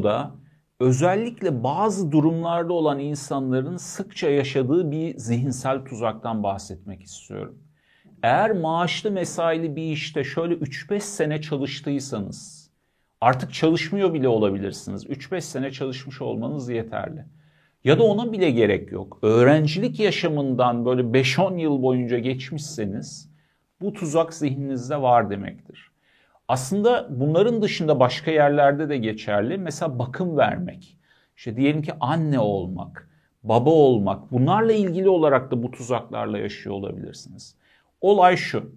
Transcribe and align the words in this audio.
videoda 0.00 0.30
özellikle 0.80 1.64
bazı 1.64 2.12
durumlarda 2.12 2.72
olan 2.72 2.98
insanların 2.98 3.76
sıkça 3.76 4.30
yaşadığı 4.30 4.90
bir 4.90 5.18
zihinsel 5.18 5.84
tuzaktan 5.84 6.42
bahsetmek 6.42 7.02
istiyorum. 7.02 7.58
Eğer 8.22 8.52
maaşlı 8.52 9.10
mesaili 9.10 9.76
bir 9.76 9.92
işte 9.92 10.24
şöyle 10.24 10.54
3-5 10.54 11.00
sene 11.00 11.40
çalıştıysanız, 11.40 12.70
artık 13.20 13.54
çalışmıyor 13.54 14.14
bile 14.14 14.28
olabilirsiniz. 14.28 15.06
3-5 15.06 15.40
sene 15.40 15.70
çalışmış 15.70 16.22
olmanız 16.22 16.68
yeterli. 16.68 17.24
Ya 17.84 17.98
da 17.98 18.02
ona 18.02 18.32
bile 18.32 18.50
gerek 18.50 18.92
yok. 18.92 19.18
Öğrencilik 19.22 20.00
yaşamından 20.00 20.84
böyle 20.84 21.02
5-10 21.02 21.60
yıl 21.60 21.82
boyunca 21.82 22.18
geçmişseniz 22.18 23.30
bu 23.80 23.92
tuzak 23.92 24.34
zihninizde 24.34 25.02
var 25.02 25.30
demektir. 25.30 25.89
Aslında 26.50 27.06
bunların 27.10 27.62
dışında 27.62 28.00
başka 28.00 28.30
yerlerde 28.30 28.88
de 28.88 28.96
geçerli. 28.96 29.58
Mesela 29.58 29.98
bakım 29.98 30.36
vermek. 30.36 30.96
İşte 31.36 31.56
diyelim 31.56 31.82
ki 31.82 31.92
anne 32.00 32.38
olmak, 32.38 33.08
baba 33.42 33.70
olmak. 33.70 34.32
Bunlarla 34.32 34.72
ilgili 34.72 35.08
olarak 35.08 35.50
da 35.50 35.62
bu 35.62 35.70
tuzaklarla 35.70 36.38
yaşıyor 36.38 36.74
olabilirsiniz. 36.74 37.56
Olay 38.00 38.36
şu. 38.36 38.72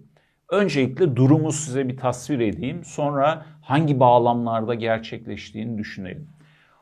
Öncelikle 0.50 1.16
durumu 1.16 1.52
size 1.52 1.88
bir 1.88 1.96
tasvir 1.96 2.40
edeyim. 2.40 2.84
Sonra 2.84 3.46
hangi 3.62 4.00
bağlamlarda 4.00 4.74
gerçekleştiğini 4.74 5.78
düşünelim. 5.78 6.28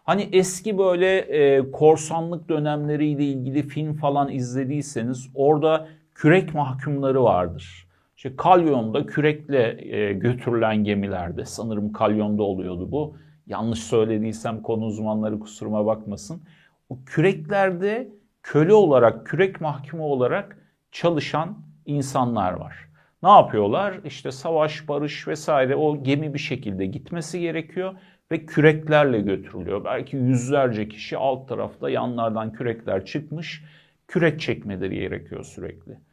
Hani 0.04 0.28
eski 0.32 0.78
böyle 0.78 1.18
e, 1.18 1.70
korsanlık 1.70 2.48
dönemleriyle 2.48 3.24
ilgili 3.24 3.62
film 3.62 3.94
falan 3.94 4.32
izlediyseniz 4.32 5.28
orada 5.34 5.88
kürek 6.14 6.54
mahkumları 6.54 7.24
vardır. 7.24 7.91
İşte 8.22 8.36
kalyonda 8.36 9.06
kürekle 9.06 9.96
e, 9.96 10.12
götürülen 10.12 10.84
gemilerde 10.84 11.44
sanırım 11.44 11.92
kalyonda 11.92 12.42
oluyordu 12.42 12.90
bu. 12.90 13.16
Yanlış 13.46 13.78
söylediysem 13.78 14.62
konu 14.62 14.84
uzmanları 14.84 15.40
kusuruma 15.40 15.86
bakmasın. 15.86 16.42
O 16.88 16.98
küreklerde 17.06 18.12
köle 18.42 18.74
olarak, 18.74 19.26
kürek 19.26 19.60
mahkumu 19.60 20.04
olarak 20.04 20.58
çalışan 20.92 21.58
insanlar 21.86 22.52
var. 22.52 22.88
Ne 23.22 23.28
yapıyorlar? 23.28 24.00
İşte 24.04 24.30
savaş, 24.30 24.88
barış 24.88 25.28
vesaire 25.28 25.76
o 25.76 26.02
gemi 26.02 26.34
bir 26.34 26.38
şekilde 26.38 26.86
gitmesi 26.86 27.40
gerekiyor 27.40 27.94
ve 28.30 28.46
küreklerle 28.46 29.20
götürülüyor. 29.20 29.84
Belki 29.84 30.16
yüzlerce 30.16 30.88
kişi 30.88 31.16
alt 31.16 31.48
tarafta 31.48 31.90
yanlardan 31.90 32.52
kürekler 32.52 33.04
çıkmış, 33.04 33.64
kürek 34.08 34.40
çekmeleri 34.40 34.94
gerekiyor 34.94 35.44
sürekli. 35.44 36.11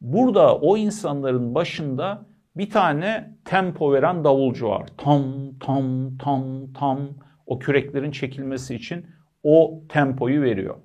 Burada 0.00 0.56
o 0.56 0.76
insanların 0.76 1.54
başında 1.54 2.26
bir 2.56 2.70
tane 2.70 3.34
tempo 3.44 3.92
veren 3.92 4.24
davulcu 4.24 4.68
var. 4.68 4.88
Tam 4.96 5.24
tam 5.60 6.16
tam 6.18 6.72
tam 6.72 7.08
o 7.46 7.58
küreklerin 7.58 8.10
çekilmesi 8.10 8.74
için 8.74 9.06
o 9.42 9.82
tempoyu 9.88 10.42
veriyor. 10.42 10.76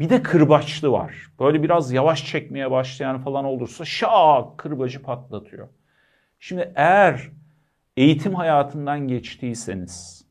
Bir 0.00 0.10
de 0.10 0.22
kırbaçlı 0.22 0.92
var. 0.92 1.14
Böyle 1.40 1.62
biraz 1.62 1.92
yavaş 1.92 2.26
çekmeye 2.26 2.70
başlayan 2.70 3.18
falan 3.18 3.44
olursa 3.44 3.84
şak 3.84 4.58
kırbacı 4.58 5.02
patlatıyor. 5.02 5.68
Şimdi 6.40 6.72
eğer 6.74 7.30
eğitim 7.96 8.34
hayatından 8.34 9.08
geçtiyseniz, 9.08 10.26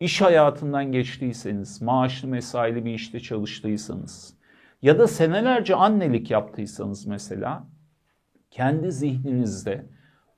iş 0.00 0.22
hayatından 0.22 0.92
geçtiyseniz, 0.92 1.82
maaşlı 1.82 2.28
mesaili 2.28 2.84
bir 2.84 2.94
işte 2.94 3.20
çalıştıysanız 3.20 4.34
ya 4.82 4.98
da 4.98 5.08
senelerce 5.08 5.74
annelik 5.74 6.30
yaptıysanız 6.30 7.06
mesela 7.06 7.66
kendi 8.50 8.92
zihninizde 8.92 9.86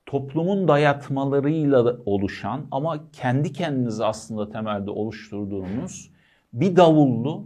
toplumun 0.05 0.67
dayatmalarıyla 0.67 1.97
oluşan 2.05 2.67
ama 2.71 3.11
kendi 3.11 3.53
kendinizi 3.53 4.05
aslında 4.05 4.49
temelde 4.49 4.91
oluşturduğunuz 4.91 6.11
bir 6.53 6.75
davullu 6.75 7.45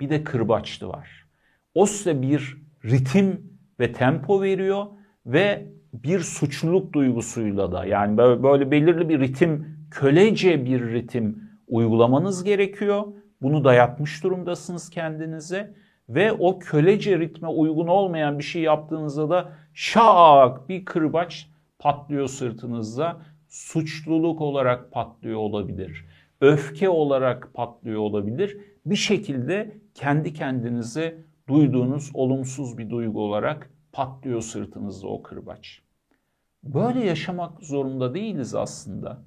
bir 0.00 0.10
de 0.10 0.24
kırbaçlı 0.24 0.88
var. 0.88 1.26
O 1.74 1.86
size 1.86 2.22
bir 2.22 2.62
ritim 2.84 3.52
ve 3.80 3.92
tempo 3.92 4.42
veriyor 4.42 4.86
ve 5.26 5.72
bir 5.92 6.20
suçluluk 6.20 6.92
duygusuyla 6.92 7.72
da 7.72 7.84
yani 7.84 8.18
böyle 8.18 8.70
belirli 8.70 9.08
bir 9.08 9.20
ritim, 9.20 9.78
kölece 9.90 10.64
bir 10.64 10.92
ritim 10.92 11.50
uygulamanız 11.68 12.44
gerekiyor. 12.44 13.04
Bunu 13.42 13.64
dayatmış 13.64 14.24
durumdasınız 14.24 14.90
kendinize 14.90 15.74
ve 16.14 16.32
o 16.32 16.58
kölece 16.58 17.18
ritme 17.18 17.48
uygun 17.48 17.86
olmayan 17.86 18.38
bir 18.38 18.44
şey 18.44 18.62
yaptığınızda 18.62 19.30
da 19.30 19.52
şak 19.74 20.68
bir 20.68 20.84
kırbaç 20.84 21.50
patlıyor 21.78 22.28
sırtınızda. 22.28 23.20
Suçluluk 23.48 24.40
olarak 24.40 24.92
patlıyor 24.92 25.38
olabilir. 25.38 26.06
Öfke 26.40 26.88
olarak 26.88 27.54
patlıyor 27.54 28.00
olabilir. 28.00 28.58
Bir 28.86 28.96
şekilde 28.96 29.76
kendi 29.94 30.32
kendinize 30.32 31.18
duyduğunuz 31.48 32.10
olumsuz 32.14 32.78
bir 32.78 32.90
duygu 32.90 33.22
olarak 33.22 33.70
patlıyor 33.92 34.40
sırtınızda 34.40 35.08
o 35.08 35.22
kırbaç. 35.22 35.82
Böyle 36.64 37.04
yaşamak 37.04 37.62
zorunda 37.62 38.14
değiliz 38.14 38.54
aslında. 38.54 39.22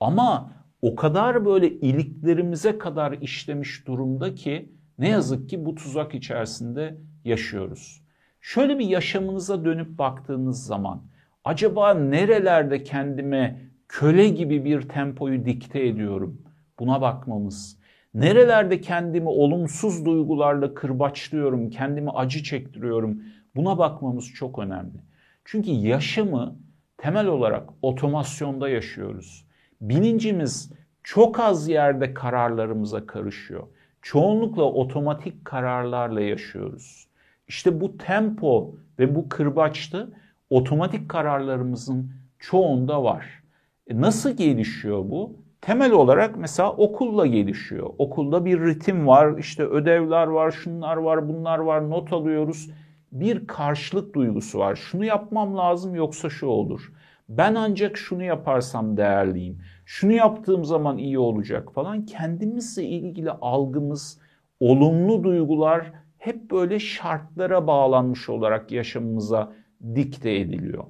Ama 0.00 0.52
o 0.82 0.96
kadar 0.96 1.44
böyle 1.44 1.70
iliklerimize 1.70 2.78
kadar 2.78 3.12
işlemiş 3.12 3.86
durumda 3.86 4.34
ki 4.34 4.72
ne 4.98 5.08
yazık 5.08 5.48
ki 5.48 5.64
bu 5.64 5.74
tuzak 5.74 6.14
içerisinde 6.14 6.96
yaşıyoruz. 7.24 8.02
Şöyle 8.40 8.78
bir 8.78 8.86
yaşamınıza 8.86 9.64
dönüp 9.64 9.98
baktığınız 9.98 10.66
zaman 10.66 11.02
acaba 11.44 11.94
nerelerde 11.94 12.82
kendime 12.82 13.60
köle 13.88 14.28
gibi 14.28 14.64
bir 14.64 14.88
tempoyu 14.88 15.44
dikte 15.44 15.86
ediyorum? 15.86 16.42
Buna 16.78 17.00
bakmamız. 17.00 17.78
Nerelerde 18.14 18.80
kendimi 18.80 19.28
olumsuz 19.28 20.04
duygularla 20.04 20.74
kırbaçlıyorum, 20.74 21.70
kendimi 21.70 22.10
acı 22.10 22.42
çektiriyorum? 22.42 23.22
Buna 23.56 23.78
bakmamız 23.78 24.26
çok 24.34 24.58
önemli. 24.58 24.98
Çünkü 25.44 25.70
yaşamı 25.70 26.56
temel 26.98 27.26
olarak 27.26 27.68
otomasyonda 27.82 28.68
yaşıyoruz. 28.68 29.46
Bilincimiz 29.80 30.72
çok 31.02 31.40
az 31.40 31.68
yerde 31.68 32.14
kararlarımıza 32.14 33.06
karışıyor. 33.06 33.66
Çoğunlukla 34.04 34.62
otomatik 34.62 35.44
kararlarla 35.44 36.20
yaşıyoruz. 36.20 37.06
İşte 37.48 37.80
bu 37.80 37.98
tempo 37.98 38.74
ve 38.98 39.14
bu 39.14 39.28
kırbaçtı 39.28 40.12
otomatik 40.50 41.08
kararlarımızın 41.08 42.12
çoğunda 42.38 43.04
var. 43.04 43.42
E 43.86 44.00
nasıl 44.00 44.30
gelişiyor 44.36 44.98
bu? 44.98 45.36
Temel 45.60 45.92
olarak 45.92 46.36
mesela 46.36 46.72
okulla 46.72 47.26
gelişiyor. 47.26 47.90
Okulda 47.98 48.44
bir 48.44 48.60
ritim 48.60 49.06
var, 49.06 49.38
işte 49.38 49.62
ödevler 49.64 50.26
var, 50.26 50.50
şunlar 50.50 50.96
var, 50.96 51.28
bunlar 51.28 51.58
var, 51.58 51.90
not 51.90 52.12
alıyoruz. 52.12 52.70
Bir 53.12 53.46
karşılık 53.46 54.14
duygusu 54.14 54.58
var. 54.58 54.76
Şunu 54.76 55.04
yapmam 55.04 55.56
lazım 55.56 55.94
yoksa 55.94 56.30
şu 56.30 56.46
olur. 56.46 56.92
Ben 57.28 57.54
ancak 57.54 57.96
şunu 57.96 58.22
yaparsam 58.22 58.96
değerliyim. 58.96 59.58
Şunu 59.84 60.12
yaptığım 60.12 60.64
zaman 60.64 60.98
iyi 60.98 61.18
olacak 61.18 61.72
falan. 61.72 62.06
Kendimizle 62.06 62.84
ilgili 62.84 63.30
algımız, 63.30 64.20
olumlu 64.60 65.24
duygular 65.24 65.92
hep 66.18 66.50
böyle 66.50 66.78
şartlara 66.78 67.66
bağlanmış 67.66 68.28
olarak 68.28 68.72
yaşamımıza 68.72 69.52
dikte 69.94 70.34
ediliyor. 70.34 70.84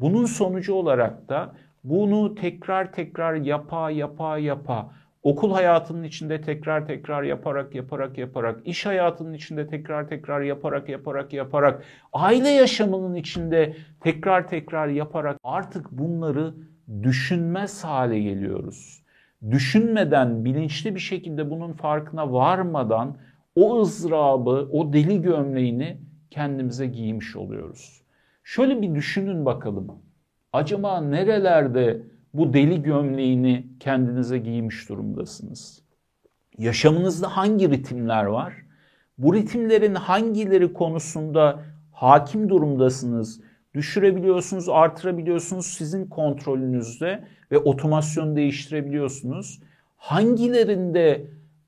Bunun 0.00 0.24
sonucu 0.24 0.74
olarak 0.74 1.28
da 1.28 1.54
bunu 1.84 2.34
tekrar 2.34 2.92
tekrar 2.92 3.34
yapa 3.34 3.90
yapa 3.90 4.38
yapa 4.38 4.92
okul 5.22 5.52
hayatının 5.52 6.02
içinde 6.02 6.40
tekrar 6.40 6.86
tekrar 6.86 7.22
yaparak 7.22 7.74
yaparak 7.74 8.18
yaparak 8.18 8.60
iş 8.64 8.86
hayatının 8.86 9.32
içinde 9.32 9.66
tekrar 9.66 10.08
tekrar 10.08 10.40
yaparak 10.40 10.88
yaparak 10.88 11.32
yaparak 11.32 11.84
aile 12.12 12.48
yaşamının 12.48 13.14
içinde 13.14 13.76
tekrar 14.00 14.48
tekrar 14.48 14.88
yaparak 14.88 15.36
artık 15.44 15.90
bunları 15.92 16.54
düşünmez 17.02 17.84
hale 17.84 18.20
geliyoruz. 18.20 19.02
Düşünmeden 19.50 20.44
bilinçli 20.44 20.94
bir 20.94 21.00
şekilde 21.00 21.50
bunun 21.50 21.72
farkına 21.72 22.32
varmadan 22.32 23.16
o 23.56 23.80
ızdırabı, 23.80 24.68
o 24.72 24.92
deli 24.92 25.22
gömleğini 25.22 25.98
kendimize 26.30 26.86
giymiş 26.86 27.36
oluyoruz. 27.36 28.02
Şöyle 28.44 28.82
bir 28.82 28.94
düşünün 28.94 29.44
bakalım. 29.46 29.92
Acaba 30.52 31.00
nerelerde 31.00 32.02
bu 32.34 32.52
deli 32.52 32.82
gömleğini 32.82 33.66
kendinize 33.80 34.38
giymiş 34.38 34.88
durumdasınız? 34.88 35.82
Yaşamınızda 36.58 37.36
hangi 37.36 37.70
ritimler 37.70 38.24
var? 38.24 38.54
Bu 39.18 39.34
ritimlerin 39.34 39.94
hangileri 39.94 40.72
konusunda 40.72 41.62
hakim 41.92 42.48
durumdasınız? 42.48 43.40
Düşürebiliyorsunuz, 43.74 44.68
artırabiliyorsunuz 44.68 45.66
sizin 45.66 46.06
kontrolünüzde 46.06 47.24
ve 47.52 47.58
otomasyonu 47.58 48.36
değiştirebiliyorsunuz. 48.36 49.60
Hangilerinde 49.96 51.26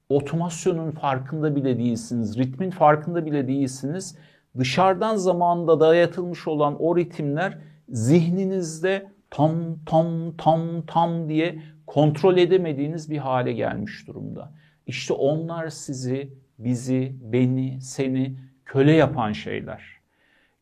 otomasyonun 0.09 0.91
farkında 0.91 1.57
bile 1.57 1.79
değilsiniz, 1.79 2.39
ritmin 2.39 2.71
farkında 2.71 3.27
bile 3.27 3.49
değilsiniz. 3.49 4.17
Dışarıdan 4.59 5.17
zamanda 5.17 5.81
dayatılmış 5.81 6.49
olan 6.49 6.77
o 6.83 6.97
ritimler 6.97 7.59
zihninizde 7.89 9.11
tam 9.31 9.79
tam 9.87 10.37
tam 10.37 10.87
tam 10.87 11.29
diye 11.29 11.62
kontrol 11.87 12.37
edemediğiniz 12.37 13.11
bir 13.11 13.19
hale 13.19 13.53
gelmiş 13.53 14.06
durumda. 14.06 14.53
İşte 14.87 15.12
onlar 15.15 15.69
sizi, 15.69 16.32
bizi, 16.59 17.17
beni, 17.21 17.81
seni 17.81 18.37
köle 18.65 18.93
yapan 18.93 19.32
şeyler. 19.32 19.82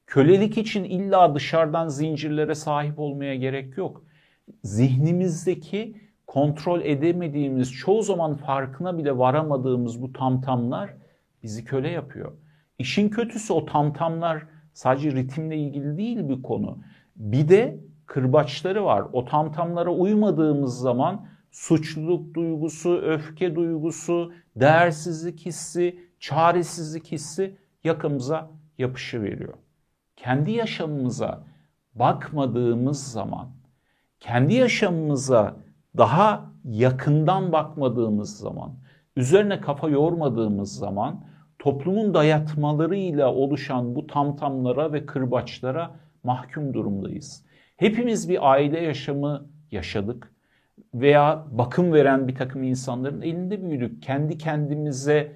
Kölelik 0.06 0.58
için 0.58 0.84
illa 0.84 1.34
dışarıdan 1.34 1.88
zincirlere 1.88 2.54
sahip 2.54 2.98
olmaya 2.98 3.34
gerek 3.34 3.76
yok. 3.76 4.04
Zihnimizdeki 4.64 5.96
kontrol 6.26 6.80
edemediğimiz, 6.80 7.72
çoğu 7.72 8.02
zaman 8.02 8.34
farkına 8.34 8.98
bile 8.98 9.18
varamadığımız 9.18 10.02
bu 10.02 10.12
tamtamlar 10.12 10.94
bizi 11.42 11.64
köle 11.64 11.90
yapıyor. 11.90 12.32
İşin 12.78 13.08
kötüsü 13.08 13.52
o 13.52 13.66
tamtamlar 13.66 14.46
sadece 14.72 15.12
ritimle 15.12 15.56
ilgili 15.56 15.98
değil 15.98 16.28
bir 16.28 16.42
konu. 16.42 16.78
Bir 17.16 17.48
de 17.48 17.78
kırbaçları 18.08 18.84
var. 18.84 19.04
O 19.12 19.24
tamtamlara 19.24 19.90
uymadığımız 19.90 20.78
zaman 20.78 21.26
suçluluk 21.50 22.34
duygusu, 22.34 22.96
öfke 22.96 23.54
duygusu, 23.54 24.32
değersizlik 24.56 25.46
hissi, 25.46 26.00
çaresizlik 26.20 27.12
hissi 27.12 27.56
yakamıza 27.84 28.50
yapışı 28.78 29.22
veriyor. 29.22 29.54
Kendi 30.16 30.50
yaşamımıza 30.50 31.44
bakmadığımız 31.94 33.12
zaman, 33.12 33.48
kendi 34.20 34.54
yaşamımıza 34.54 35.56
daha 35.96 36.50
yakından 36.64 37.52
bakmadığımız 37.52 38.38
zaman, 38.38 38.74
üzerine 39.16 39.60
kafa 39.60 39.88
yormadığımız 39.88 40.74
zaman 40.74 41.24
toplumun 41.58 42.14
dayatmalarıyla 42.14 43.34
oluşan 43.34 43.94
bu 43.94 44.06
tamtamlara 44.06 44.92
ve 44.92 45.06
kırbaçlara 45.06 45.90
mahkum 46.24 46.74
durumdayız. 46.74 47.47
Hepimiz 47.78 48.28
bir 48.28 48.50
aile 48.50 48.80
yaşamı 48.80 49.46
yaşadık 49.70 50.32
veya 50.94 51.44
bakım 51.50 51.92
veren 51.92 52.28
bir 52.28 52.34
takım 52.34 52.62
insanların 52.62 53.22
elinde 53.22 53.62
büyüdük. 53.62 54.02
Kendi 54.02 54.38
kendimize 54.38 55.32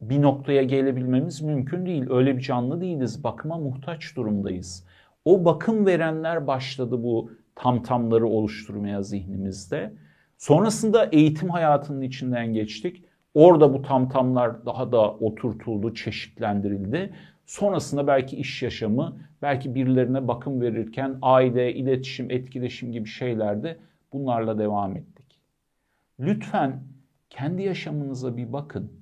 bir 0.00 0.22
noktaya 0.22 0.62
gelebilmemiz 0.62 1.42
mümkün 1.42 1.86
değil. 1.86 2.10
Öyle 2.10 2.36
bir 2.36 2.42
canlı 2.42 2.80
değiliz. 2.80 3.24
Bakıma 3.24 3.58
muhtaç 3.58 4.16
durumdayız. 4.16 4.86
O 5.24 5.44
bakım 5.44 5.86
verenler 5.86 6.46
başladı 6.46 7.02
bu 7.02 7.30
tamtamları 7.54 8.26
oluşturmaya 8.26 9.02
zihnimizde. 9.02 9.92
Sonrasında 10.38 11.04
eğitim 11.04 11.50
hayatının 11.50 12.00
içinden 12.00 12.52
geçtik. 12.52 13.04
Orada 13.34 13.74
bu 13.74 13.82
tamtamlar 13.82 14.66
daha 14.66 14.92
da 14.92 15.10
oturtuldu, 15.10 15.94
çeşitlendirildi. 15.94 17.12
Sonrasında 17.46 18.06
belki 18.06 18.36
iş 18.36 18.62
yaşamı, 18.62 19.16
belki 19.42 19.74
birilerine 19.74 20.28
bakım 20.28 20.60
verirken 20.60 21.18
aile, 21.22 21.74
iletişim, 21.74 22.30
etkileşim 22.30 22.92
gibi 22.92 23.08
şeylerde 23.08 23.76
bunlarla 24.12 24.58
devam 24.58 24.96
ettik. 24.96 25.40
Lütfen 26.20 26.82
kendi 27.30 27.62
yaşamınıza 27.62 28.36
bir 28.36 28.52
bakın. 28.52 28.92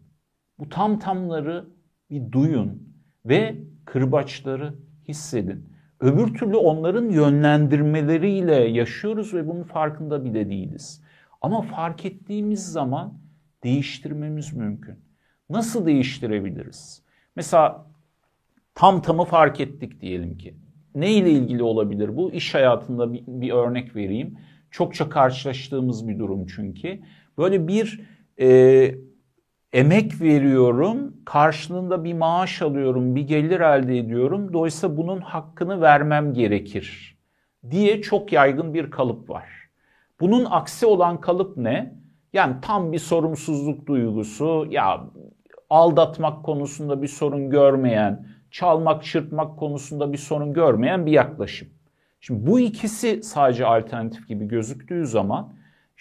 Bu 0.59 0.69
tamtamları 0.69 1.65
bir 2.11 2.33
duyun 2.33 2.95
ve 3.27 3.57
kırbaçları 3.85 4.75
hissedin. 5.09 5.69
Öbür 6.01 6.35
türlü 6.35 6.57
onların 6.57 7.09
yönlendirmeleriyle 7.09 8.55
yaşıyoruz 8.55 9.35
ve 9.35 9.49
bunun 9.49 9.63
farkında 9.63 10.25
bile 10.25 10.51
değiliz. 10.51 11.03
Ama 11.41 11.63
fark 11.63 12.05
ettiğimiz 12.05 12.73
zaman 12.73 13.15
değiştirmemiz 13.63 14.53
mümkün. 14.53 14.99
Nasıl 15.51 15.87
değiştirebiliriz? 15.87 17.03
Mesela 17.37 17.87
tam 18.75 19.03
tamı 19.03 19.25
fark 19.25 19.61
ettik 19.61 20.01
diyelim 20.01 20.39
ki. 20.39 20.55
Ne 20.95 21.13
ile 21.13 21.31
ilgili 21.31 21.63
olabilir 21.63 22.17
bu? 22.17 22.33
İş 22.33 22.55
hayatında 22.55 23.13
bir, 23.13 23.23
bir 23.27 23.51
örnek 23.51 23.97
vereyim. 23.97 24.39
Çokça 24.71 25.09
karşılaştığımız 25.09 26.09
bir 26.09 26.19
durum 26.19 26.47
çünkü. 26.47 27.01
Böyle 27.39 27.69
bir 27.69 28.01
e, 28.41 28.95
emek 29.73 30.21
veriyorum, 30.21 31.17
karşılığında 31.25 32.05
bir 32.05 32.15
maaş 32.15 32.63
alıyorum, 32.63 33.15
bir 33.15 33.23
gelir 33.23 33.61
elde 33.61 33.99
ediyorum. 33.99 34.53
Dolayısıyla 34.53 34.97
bunun 34.97 35.21
hakkını 35.21 35.81
vermem 35.81 36.35
gerekir 36.35 37.19
diye 37.71 38.03
çok 38.03 38.33
yaygın 38.33 38.75
bir 38.75 38.91
kalıp 38.91 39.31
var. 39.31 39.49
Bunun 40.21 40.45
aksi 40.45 40.87
olan 40.87 41.21
kalıp 41.21 41.57
ne? 41.57 41.95
Yani 42.33 42.57
tam 42.63 42.93
bir 42.93 42.99
sorumsuzluk 42.99 43.87
duygusu, 43.87 44.67
ya 44.71 45.05
aldatmak 45.71 46.45
konusunda 46.45 47.03
bir 47.03 47.09
sorun 47.09 47.51
görmeyen, 47.51 48.27
çalmak, 48.55 49.05
çırpmak 49.05 49.59
konusunda 49.59 50.13
bir 50.13 50.19
sorun 50.19 50.53
görmeyen 50.53 51.07
bir 51.07 51.13
yaklaşım. 51.13 51.69
Şimdi 52.21 52.47
bu 52.47 52.61
ikisi 52.61 53.23
sadece 53.23 53.67
alternatif 53.67 54.29
gibi 54.29 54.49
gözüktüğü 54.49 55.07
zaman 55.07 55.53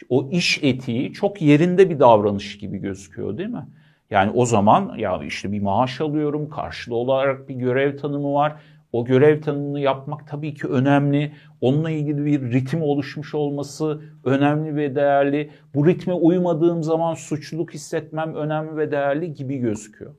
o 0.10 0.30
iş 0.32 0.64
etiği 0.64 1.14
çok 1.14 1.42
yerinde 1.42 1.90
bir 1.90 2.00
davranış 2.00 2.58
gibi 2.58 2.78
gözüküyor 2.78 3.38
değil 3.38 3.50
mi? 3.50 3.68
Yani 4.10 4.32
o 4.32 4.46
zaman 4.46 4.96
ya 4.98 5.24
işte 5.24 5.52
bir 5.52 5.62
maaş 5.62 6.02
alıyorum, 6.02 6.50
karşılığı 6.50 6.96
olarak 6.96 7.50
bir 7.50 7.56
görev 7.56 7.98
tanımı 7.98 8.34
var. 8.34 8.56
O 8.92 9.06
görev 9.06 9.42
tanımını 9.42 9.80
yapmak 9.80 10.28
tabii 10.28 10.54
ki 10.54 10.68
önemli. 10.68 11.32
Onunla 11.62 11.90
ilgili 11.90 12.26
bir 12.26 12.52
ritim 12.52 12.82
oluşmuş 12.82 13.36
olması 13.36 14.02
önemli 14.24 14.76
ve 14.76 14.96
değerli. 14.96 15.52
Bu 15.76 15.88
ritme 15.88 16.14
uymadığım 16.14 16.84
zaman 16.84 17.14
suçluluk 17.14 17.74
hissetmem 17.74 18.36
önemli 18.36 18.78
ve 18.78 18.92
değerli 18.92 19.34
gibi 19.34 19.58
gözüküyor. 19.58 20.16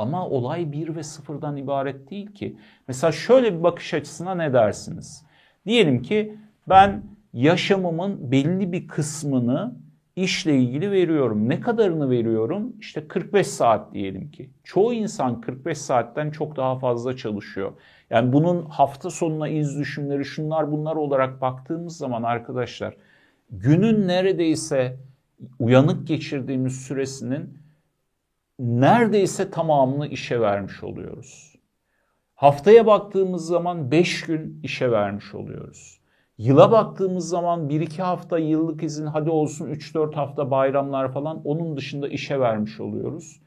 Ama 0.00 0.28
olay 0.28 0.72
bir 0.72 0.96
ve 0.96 1.02
sıfırdan 1.02 1.56
ibaret 1.56 2.10
değil 2.10 2.32
ki. 2.32 2.56
Mesela 2.88 3.12
şöyle 3.12 3.58
bir 3.58 3.62
bakış 3.62 3.94
açısına 3.94 4.34
ne 4.34 4.52
dersiniz? 4.52 5.26
Diyelim 5.66 6.02
ki 6.02 6.34
ben 6.68 7.02
yaşamımın 7.32 8.32
belli 8.32 8.72
bir 8.72 8.88
kısmını 8.88 9.74
işle 10.16 10.56
ilgili 10.56 10.90
veriyorum. 10.90 11.48
Ne 11.48 11.60
kadarını 11.60 12.10
veriyorum? 12.10 12.72
İşte 12.80 13.08
45 13.08 13.46
saat 13.46 13.94
diyelim 13.94 14.30
ki. 14.30 14.50
Çoğu 14.64 14.92
insan 14.92 15.40
45 15.40 15.78
saatten 15.78 16.30
çok 16.30 16.56
daha 16.56 16.78
fazla 16.78 17.16
çalışıyor. 17.16 17.72
Yani 18.10 18.32
bunun 18.32 18.64
hafta 18.64 19.10
sonuna 19.10 19.48
iz 19.48 19.78
düşümleri 19.78 20.24
şunlar 20.24 20.72
bunlar 20.72 20.96
olarak 20.96 21.40
baktığımız 21.40 21.96
zaman 21.96 22.22
arkadaşlar 22.22 22.96
günün 23.50 24.08
neredeyse 24.08 24.96
uyanık 25.58 26.06
geçirdiğimiz 26.06 26.80
süresinin 26.80 27.58
neredeyse 28.60 29.50
tamamını 29.50 30.06
işe 30.06 30.40
vermiş 30.40 30.82
oluyoruz. 30.82 31.56
Haftaya 32.34 32.86
baktığımız 32.86 33.46
zaman 33.46 33.90
5 33.90 34.22
gün 34.22 34.60
işe 34.62 34.90
vermiş 34.90 35.34
oluyoruz. 35.34 36.00
Yıla 36.38 36.72
baktığımız 36.72 37.28
zaman 37.28 37.68
1-2 37.68 38.02
hafta 38.02 38.38
yıllık 38.38 38.82
izin 38.82 39.06
hadi 39.06 39.30
olsun 39.30 39.66
3-4 39.66 40.14
hafta 40.14 40.50
bayramlar 40.50 41.12
falan 41.12 41.42
onun 41.44 41.76
dışında 41.76 42.08
işe 42.08 42.40
vermiş 42.40 42.80
oluyoruz. 42.80 43.40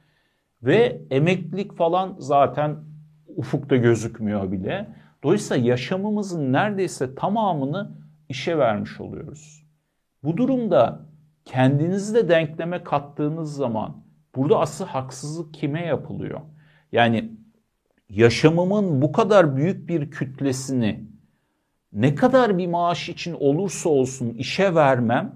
Ve 0.64 1.02
emeklilik 1.12 1.74
falan 1.78 2.16
zaten 2.20 2.76
ufukta 3.36 3.76
gözükmüyor 3.76 4.52
bile. 4.52 4.96
Dolayısıyla 5.24 5.70
yaşamımızın 5.70 6.54
neredeyse 6.54 7.16
tamamını 7.16 7.92
işe 8.30 8.58
vermiş 8.58 9.02
oluyoruz. 9.02 9.64
Bu 10.24 10.38
durumda 10.38 11.06
kendinizi 11.46 12.16
de 12.16 12.30
denkleme 12.30 12.84
kattığınız 12.84 13.56
zaman 13.56 14.03
burada 14.36 14.60
asıl 14.60 14.86
haksızlık 14.86 15.54
kime 15.54 15.86
yapılıyor? 15.86 16.42
Yani 16.92 17.32
yaşamımın 18.10 19.02
bu 19.02 19.12
kadar 19.12 19.56
büyük 19.56 19.90
bir 19.90 20.12
kütlesini 20.12 21.04
ne 21.94 22.16
kadar 22.16 22.58
bir 22.58 22.68
maaş 22.68 23.10
için 23.10 23.36
olursa 23.40 23.90
olsun 23.90 24.30
işe 24.30 24.76
vermem 24.76 25.36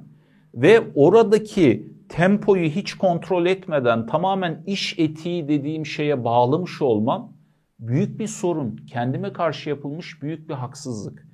ve 0.55 0.81
oradaki 0.95 1.93
tempoyu 2.09 2.69
hiç 2.69 2.93
kontrol 2.93 3.45
etmeden 3.45 4.07
tamamen 4.07 4.63
iş 4.67 4.99
etiği 4.99 5.47
dediğim 5.47 5.85
şeye 5.85 6.23
bağlamış 6.23 6.81
olmam 6.81 7.33
büyük 7.79 8.19
bir 8.19 8.27
sorun. 8.27 8.75
Kendime 8.75 9.33
karşı 9.33 9.69
yapılmış 9.69 10.21
büyük 10.21 10.49
bir 10.49 10.53
haksızlık. 10.53 11.27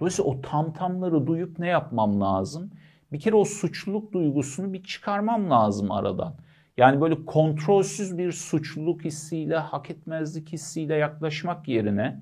Dolayısıyla 0.00 0.30
o 0.30 0.40
tamtamları 0.40 1.26
duyup 1.26 1.58
ne 1.58 1.68
yapmam 1.68 2.20
lazım? 2.20 2.70
Bir 3.12 3.20
kere 3.20 3.36
o 3.36 3.44
suçluluk 3.44 4.12
duygusunu 4.12 4.72
bir 4.72 4.82
çıkarmam 4.82 5.50
lazım 5.50 5.90
aradan. 5.90 6.34
Yani 6.78 7.00
böyle 7.00 7.24
kontrolsüz 7.24 8.18
bir 8.18 8.32
suçluluk 8.32 9.04
hissiyle, 9.04 9.56
hak 9.56 9.90
etmezlik 9.90 10.52
hissiyle 10.52 10.94
yaklaşmak 10.94 11.68
yerine 11.68 12.20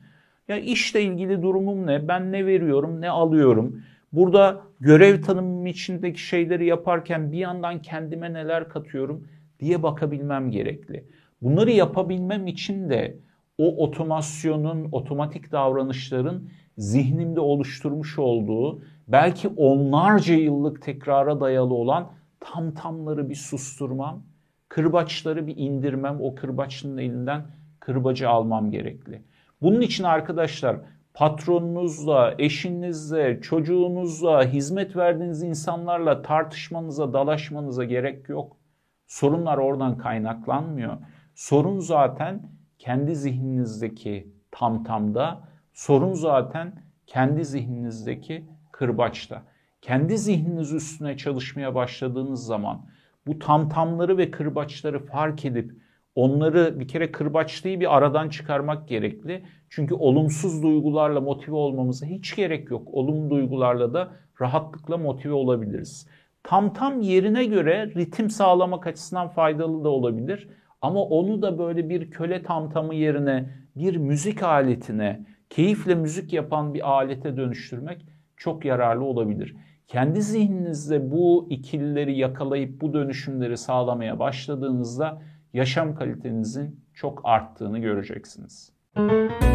ya 0.48 0.56
işle 0.56 1.02
ilgili 1.02 1.42
durumum 1.42 1.86
ne? 1.86 2.08
Ben 2.08 2.32
ne 2.32 2.46
veriyorum, 2.46 3.00
ne 3.00 3.10
alıyorum? 3.10 3.82
Burada 4.12 4.62
görev 4.80 5.22
tanımım 5.22 5.66
içindeki 5.66 6.20
şeyleri 6.20 6.66
yaparken 6.66 7.32
bir 7.32 7.38
yandan 7.38 7.82
kendime 7.82 8.32
neler 8.32 8.68
katıyorum 8.68 9.28
diye 9.60 9.82
bakabilmem 9.82 10.50
gerekli. 10.50 11.04
Bunları 11.42 11.70
yapabilmem 11.70 12.46
için 12.46 12.90
de 12.90 13.16
o 13.58 13.84
otomasyonun, 13.84 14.88
otomatik 14.92 15.52
davranışların 15.52 16.48
zihnimde 16.78 17.40
oluşturmuş 17.40 18.18
olduğu 18.18 18.82
belki 19.08 19.48
onlarca 19.48 20.34
yıllık 20.34 20.82
tekrara 20.82 21.40
dayalı 21.40 21.74
olan 21.74 22.10
tam 22.40 22.74
tamları 22.74 23.28
bir 23.28 23.34
susturmam, 23.34 24.22
kırbaçları 24.76 25.46
bir 25.46 25.56
indirmem, 25.56 26.18
o 26.20 26.34
kırbaçın 26.34 26.98
elinden 26.98 27.46
kırbacı 27.80 28.28
almam 28.28 28.70
gerekli. 28.70 29.22
Bunun 29.62 29.80
için 29.80 30.04
arkadaşlar 30.04 30.76
patronunuzla, 31.14 32.34
eşinizle, 32.38 33.40
çocuğunuzla, 33.40 34.44
hizmet 34.44 34.96
verdiğiniz 34.96 35.42
insanlarla 35.42 36.22
tartışmanıza, 36.22 37.12
dalaşmanıza 37.12 37.84
gerek 37.84 38.28
yok. 38.28 38.56
Sorunlar 39.06 39.58
oradan 39.58 39.98
kaynaklanmıyor. 39.98 40.96
Sorun 41.34 41.80
zaten 41.80 42.42
kendi 42.78 43.16
zihninizdeki 43.16 44.32
tamtamda, 44.50 45.40
sorun 45.72 46.12
zaten 46.12 46.72
kendi 47.06 47.44
zihninizdeki 47.44 48.44
kırbaçta. 48.72 49.42
Kendi 49.82 50.18
zihniniz 50.18 50.72
üstüne 50.72 51.16
çalışmaya 51.16 51.74
başladığınız 51.74 52.46
zaman 52.46 52.95
bu 53.26 53.38
tamtamları 53.38 54.18
ve 54.18 54.30
kırbaçları 54.30 55.06
fark 55.06 55.44
edip 55.44 55.72
onları 56.14 56.80
bir 56.80 56.88
kere 56.88 57.12
kırbaçlıyı 57.12 57.80
bir 57.80 57.96
aradan 57.96 58.28
çıkarmak 58.28 58.88
gerekli. 58.88 59.44
Çünkü 59.70 59.94
olumsuz 59.94 60.62
duygularla 60.62 61.20
motive 61.20 61.56
olmamıza 61.56 62.06
hiç 62.06 62.36
gerek 62.36 62.70
yok. 62.70 62.88
Olumlu 62.92 63.30
duygularla 63.30 63.94
da 63.94 64.12
rahatlıkla 64.40 64.96
motive 64.96 65.32
olabiliriz. 65.32 66.08
Tam 66.42 66.72
tam 66.72 67.00
yerine 67.00 67.44
göre 67.44 67.92
ritim 67.96 68.30
sağlamak 68.30 68.86
açısından 68.86 69.28
faydalı 69.28 69.84
da 69.84 69.88
olabilir. 69.88 70.48
Ama 70.82 71.00
onu 71.02 71.42
da 71.42 71.58
böyle 71.58 71.88
bir 71.88 72.10
köle 72.10 72.42
tamtamı 72.42 72.94
yerine 72.94 73.50
bir 73.76 73.96
müzik 73.96 74.42
aletine, 74.42 75.26
keyifle 75.50 75.94
müzik 75.94 76.32
yapan 76.32 76.74
bir 76.74 76.90
alete 76.90 77.36
dönüştürmek 77.36 78.06
çok 78.36 78.64
yararlı 78.64 79.04
olabilir. 79.04 79.56
Kendi 79.86 80.22
zihninizde 80.22 81.10
bu 81.10 81.46
ikilileri 81.50 82.18
yakalayıp 82.18 82.80
bu 82.80 82.94
dönüşümleri 82.94 83.56
sağlamaya 83.56 84.18
başladığınızda 84.18 85.22
yaşam 85.52 85.94
kalitenizin 85.94 86.80
çok 86.94 87.20
arttığını 87.24 87.78
göreceksiniz. 87.78 88.72
Müzik 88.96 89.45